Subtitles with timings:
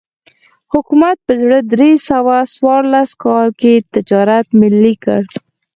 [0.73, 5.21] حکومت په زر درې سوه څوارلس کال کې تجارت ملي کړ.